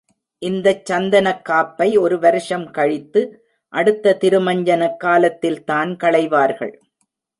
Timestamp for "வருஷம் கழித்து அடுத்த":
2.19-4.17